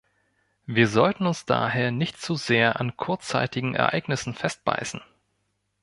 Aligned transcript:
Wir 0.65 0.87
sollten 0.87 1.27
uns 1.27 1.45
daher 1.45 1.91
nicht 1.91 2.19
zu 2.19 2.33
sehr 2.33 2.79
an 2.79 2.97
kurzzeitigen 2.97 3.75
Ereignissen 3.75 4.33
festbeißen. 4.33 4.99